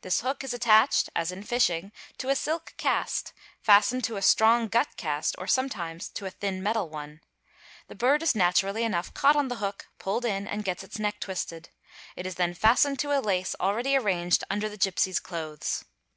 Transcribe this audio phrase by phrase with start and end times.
[0.00, 4.66] 'This hook is attached (as in fishing) to a silk cast fastened to a strong
[4.66, 7.20] gut cast or sometimes to a thin metal one;
[7.86, 11.20] the bird is naturally enough caught on the hook, pulled in, and gets its neck
[11.20, 11.70] twisted;
[12.16, 15.84] it is then fastened to a lace already arranged under the gipsy's clothes.